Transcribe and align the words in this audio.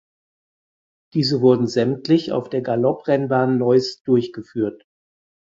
Diese 1.13 1.41
wurden 1.41 1.67
sämtlich 1.67 2.31
auf 2.31 2.49
der 2.49 2.63
Galopprennbahn 2.63 3.59
Neuss 3.59 4.01
durchgeführt. 4.01 4.87